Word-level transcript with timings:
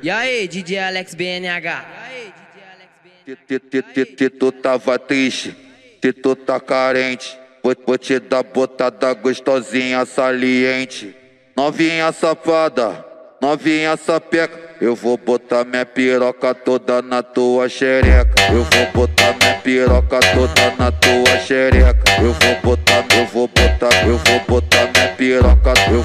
E 0.00 0.08
aí, 0.08 0.46
DJ 0.46 0.78
Alex 0.78 1.12
BNH? 1.16 1.84
Tu 4.38 4.52
tava 4.52 4.96
triste, 4.96 5.56
tu 6.22 6.36
tá 6.36 6.60
carente. 6.60 7.36
Vou, 7.64 7.74
vou 7.84 7.98
te 7.98 8.20
dar 8.20 8.44
botada 8.44 9.12
gostosinha 9.14 10.04
saliente. 10.06 11.16
Novinha 11.56 12.12
safada, 12.12 13.04
novinha 13.40 13.96
sapeca. 13.96 14.72
Eu 14.80 14.96
vou 14.96 15.16
botar 15.16 15.64
minha 15.64 15.86
piroca 15.86 16.54
toda 16.54 17.00
na 17.02 17.22
tua 17.22 17.68
xereca. 17.68 18.34
Eu 18.52 18.64
vou 18.64 18.92
botar 18.92 19.32
minha 19.38 19.54
piroca 19.60 20.18
toda 20.34 20.70
na 20.76 20.90
tua 20.90 21.38
xereca. 21.38 22.02
Eu 22.20 22.32
vou 22.32 22.60
botar, 22.62 22.81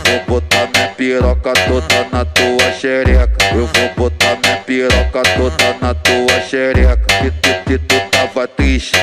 vou 0.08 0.40
botar 0.40 0.70
minha 0.74 0.88
piroca 0.90 1.54
toda 1.68 2.08
na 2.12 2.26
tua 2.26 2.72
xereca. 2.72 3.38
Eu 3.54 3.68
vou 3.68 4.10
botar 4.10 4.38
minha 4.44 4.58
piroca 4.58 5.24
toda 5.36 5.76
na 5.82 5.94
tua 5.94 6.40
xereca. 6.42 7.06
Que 7.22 7.32
tu, 7.32 7.64
que 7.66 7.78
tu 7.78 8.00
tava 8.12 8.48
triste, 8.48 8.98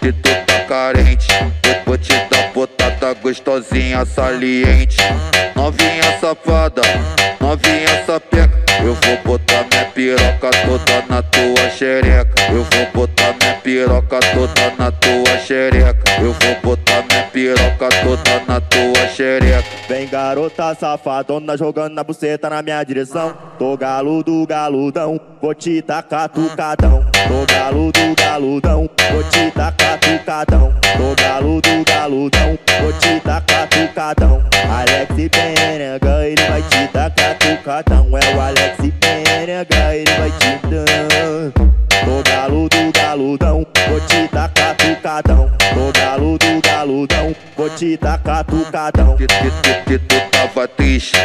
que 0.00 0.12
tu 0.12 0.30
tá 0.46 0.60
carente. 0.68 1.28
Eu 1.64 1.84
vou 1.86 1.96
te 1.96 2.12
dar 2.30 2.52
botada 2.52 3.14
gostosinha 3.14 4.04
saliente. 4.04 4.98
Novinha 5.54 6.18
safada, 6.20 6.82
novinha 7.40 8.04
sapeca. 8.06 8.67
Eu 8.84 8.94
vou 8.94 9.16
botar 9.24 9.66
minha 9.70 9.84
piroca 9.86 10.50
toda 10.64 11.04
na 11.08 11.22
tua 11.22 11.70
xereca. 11.70 12.34
Eu 12.50 12.64
vou 12.64 12.86
botar 12.94 13.34
minha 13.40 13.54
piroca 13.56 14.20
toda 14.32 14.74
na 14.78 14.92
tua 14.92 15.38
xereca. 15.38 16.20
Eu 16.20 16.32
vou 16.32 16.56
botar 16.62 17.04
minha 17.10 17.22
piroca 17.24 17.88
toda 18.02 18.42
na 18.46 18.60
tua 18.60 19.08
xereca. 19.08 19.64
Vem 19.88 20.08
garota 20.08 20.74
safadona 20.74 21.56
jogando 21.56 21.94
na 21.94 22.04
buceta 22.04 22.48
na 22.48 22.62
minha 22.62 22.82
direção. 22.84 23.36
Tô 23.58 23.76
galudo, 23.76 24.46
galudão, 24.46 25.20
vou 25.42 25.54
te 25.54 25.82
tacar 25.82 26.28
tucadão. 26.28 27.04
Tô 27.26 27.52
galudo, 27.52 28.00
galudão, 28.16 28.88
vou 29.10 29.22
te 29.24 29.50
tacar 29.50 29.98
tucadão. 29.98 30.74
Tô 30.96 31.20
galudo, 31.20 31.68
galudão, 31.84 31.97
vai 36.48 36.62
te 36.62 36.88
tacar 36.88 37.34
tucadão. 37.38 38.08
É 38.16 38.36
o 38.36 38.40
Alex 38.40 38.76
Penega, 39.00 39.94
ele 39.94 40.10
vai 40.12 40.30
te 40.30 40.66
dar. 40.66 41.68
Tô 42.04 42.22
galudo, 42.30 42.76
galudão, 42.94 43.66
vou 43.88 44.00
te 44.00 44.28
tacar 44.28 44.74
tucadão. 44.76 45.50
Tô 45.74 46.00
galudo, 46.00 46.46
galudão, 46.64 47.34
vou 47.56 47.68
te 47.70 47.96
tacar 47.96 48.44
tucadão. 48.44 49.16
Que, 49.16 49.26
que, 49.26 49.50
que, 49.84 49.98
tu 49.98 50.20
tava 50.30 50.66
triste, 50.68 51.16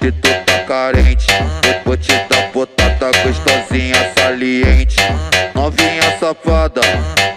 que 0.00 0.12
tu 0.12 0.28
tá 0.46 0.60
carente. 0.66 1.26
Vou 1.84 1.96
te 1.96 2.12
dar 2.28 2.52
botada 2.52 3.10
gostosinha 3.24 4.12
saliente. 4.18 4.96
Novinha 5.54 6.02
safada, 6.20 6.82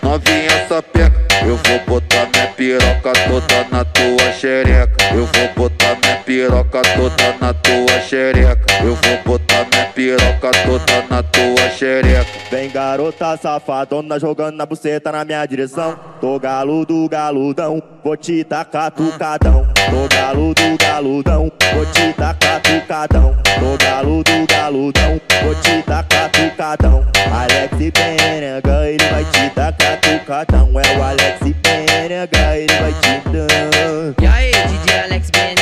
novinha 0.04 0.68
sapeca. 0.68 1.22
Eu 1.44 1.58
vou 1.58 1.80
botar 1.88 2.28
minha 2.34 2.48
piroca 2.48 3.14
toda 3.28 3.68
na 3.72 3.84
tua 3.84 4.32
xereca. 4.34 5.16
Eu 5.16 5.26
vou 5.26 5.50
botar 5.56 5.98
piroca 6.42 6.82
toda 6.96 7.38
na 7.40 7.54
tua 7.54 8.02
xereca. 8.02 8.84
Eu 8.84 8.96
vou 8.96 9.38
botar 9.38 9.68
minha 9.72 9.86
piroca 9.94 10.52
toda 10.66 11.06
na 11.08 11.22
tua 11.22 11.70
xereca. 11.70 12.26
Vem 12.50 12.70
garota 12.70 13.38
safadona 13.38 14.20
jogando 14.20 14.56
na 14.56 14.66
buceta 14.66 15.12
na 15.12 15.24
minha 15.24 15.46
direção. 15.46 15.96
Tô 16.20 16.40
galudo, 16.40 17.08
galudão, 17.08 17.82
vou 18.04 18.18
te 18.18 18.44
tacar 18.44 18.90
tucadão. 18.90 19.68
Tô 19.92 20.16
galudo, 20.16 20.62
galudão, 20.80 21.52
vou 21.74 21.86
te 21.86 22.12
tacar 22.14 22.60
tucadão. 22.62 23.38
Tô 23.60 23.86
galudo, 23.86 24.32
galudão, 24.50 25.22
vou 25.44 25.56
te 25.56 25.84
tacar 25.84 26.30
tucadão. 26.32 27.06
Alex 27.32 27.92
Penega, 27.94 28.90
ele 28.90 29.06
vai 29.06 29.26
te 29.26 29.50
tacar 29.52 30.00
tucadão. 30.02 30.72
É 30.80 30.98
o 30.98 31.04
Alex 31.04 31.40
Penega, 31.62 32.58
ele 32.58 32.74
vai 32.74 32.94
te 32.94 33.30
dar. 33.30 34.24
E 34.24 34.26
aí, 34.26 34.52
DJ 34.52 35.00
Alex 35.04 35.30
BNH? 35.30 35.61